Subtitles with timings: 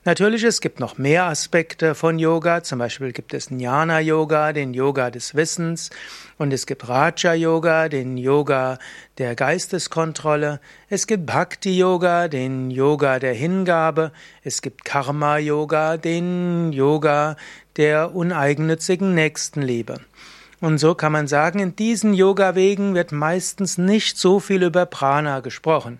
[0.04, 2.64] Natürlich, es gibt noch mehr Aspekte von Yoga.
[2.64, 5.90] Zum Beispiel gibt es Jnana Yoga, den Yoga des Wissens.
[6.38, 8.80] Und es gibt Raja Yoga, den Yoga
[9.18, 10.58] der Geisteskontrolle.
[10.88, 14.10] Es gibt Bhakti Yoga, den Yoga der Hingabe.
[14.42, 17.36] Es gibt Karma Yoga, den Yoga
[17.76, 20.00] der uneigennützigen Nächstenliebe.
[20.62, 25.40] Und so kann man sagen, in diesen Yoga-Wegen wird meistens nicht so viel über Prana
[25.40, 25.98] gesprochen.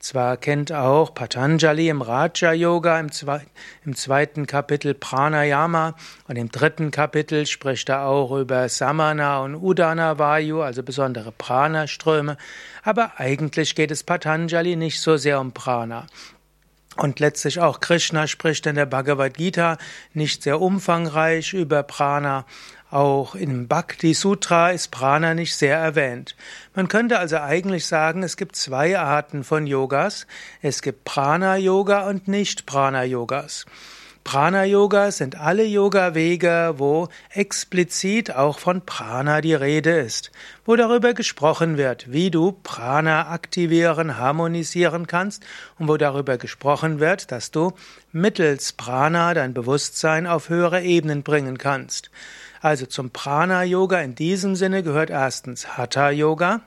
[0.00, 3.42] Zwar kennt auch Patanjali im Raja Yoga im, zwe
[3.84, 5.94] im, zweiten Kapitel Pranayama
[6.26, 12.36] und im dritten Kapitel spricht er auch über Samana und Udana Vayu, also besondere Prana-Ströme,
[12.82, 16.08] aber eigentlich geht es Patanjali nicht so sehr um Prana.
[16.96, 19.78] Und letztlich auch Krishna spricht in der Bhagavad Gita
[20.12, 22.44] nicht sehr umfangreich über Prana,
[22.90, 26.34] auch im Bhakti Sutra ist Prana nicht sehr erwähnt.
[26.74, 30.26] Man könnte also eigentlich sagen, es gibt zwei Arten von Yogas.
[30.60, 33.64] Es gibt Prana Yoga und nicht Prana Yogas.
[34.30, 40.30] Prana Yoga sind alle Yoga-Wege, wo explizit auch von Prana die Rede ist,
[40.64, 45.42] wo darüber gesprochen wird, wie du Prana aktivieren, harmonisieren kannst
[45.80, 47.72] und wo darüber gesprochen wird, dass du
[48.12, 52.12] mittels Prana dein Bewusstsein auf höhere Ebenen bringen kannst.
[52.60, 56.60] Also zum Prana-Yoga in diesem Sinne gehört erstens Hatha-Yoga,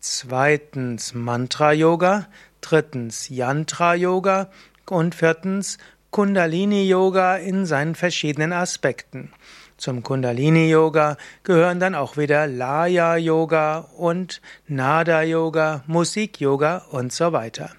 [0.00, 2.28] zweitens Mantra-Yoga,
[2.62, 4.48] drittens Yantra-Yoga
[4.86, 5.78] und viertens
[6.14, 9.32] Kundalini-Yoga in seinen verschiedenen Aspekten.
[9.76, 17.70] Zum Kundalini-Yoga gehören dann auch wieder Laya-Yoga und Nada-Yoga, Musik-Yoga und so weiter.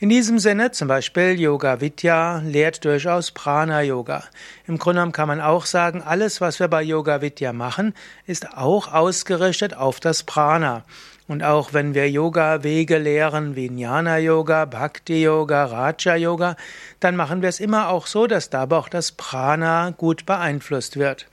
[0.00, 4.24] In diesem Sinne, zum Beispiel Yoga Vidya lehrt durchaus Prana Yoga.
[4.66, 7.94] Im Grunde genommen kann man auch sagen, alles, was wir bei Yoga Vidya machen,
[8.26, 10.84] ist auch ausgerichtet auf das Prana.
[11.28, 16.56] Und auch wenn wir Yoga-Wege lehren wie Jnana Yoga, Bhakti Yoga, Raja Yoga,
[17.00, 21.28] dann machen wir es immer auch so, dass dabei auch das Prana gut beeinflusst wird.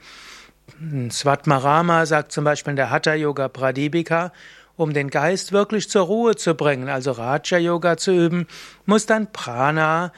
[1.10, 4.32] Svatmarama sagt zum Beispiel in der Hatha Yoga Pradipika,
[4.76, 8.46] um den Geist wirklich zur Ruhe zu bringen, also Raja Yoga zu üben,
[8.86, 10.12] muss dann Prana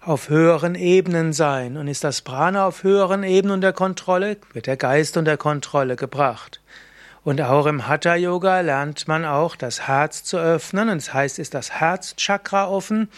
[0.00, 1.76] auf höheren Ebenen sein.
[1.76, 6.60] Und ist das Prana auf höheren Ebenen unter Kontrolle, wird der Geist unter Kontrolle gebracht.
[7.24, 10.90] Und auch im Hatha Yoga lernt man auch, das Herz zu öffnen.
[10.90, 13.08] Und das heißt, ist das Herzchakra offen,